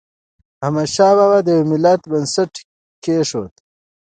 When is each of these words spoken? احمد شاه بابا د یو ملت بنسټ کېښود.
احمد 0.65 0.87
شاه 0.95 1.13
بابا 1.17 1.39
د 1.43 1.47
یو 1.57 1.63
ملت 1.71 2.01
بنسټ 2.11 2.51
کېښود. 3.03 3.53